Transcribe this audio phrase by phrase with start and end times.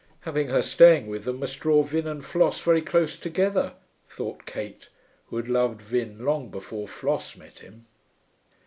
[0.21, 3.75] 'Having her staying with them must draw Vin and Floss very close together,'
[4.09, 4.89] thought Kate,
[5.27, 7.85] who had loved Vin long before Floss met him.